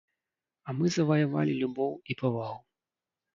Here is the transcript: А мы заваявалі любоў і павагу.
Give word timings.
А 0.67 0.73
мы 0.77 0.89
заваявалі 0.95 1.53
любоў 1.61 1.93
і 2.15 2.17
павагу. 2.23 2.59